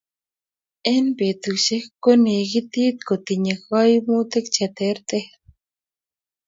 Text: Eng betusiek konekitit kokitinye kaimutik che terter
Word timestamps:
Eng 0.91 1.09
betusiek 1.17 1.85
konekitit 2.03 2.97
kokitinye 3.07 3.53
kaimutik 3.65 4.45
che 4.55 4.67
terter 4.77 5.25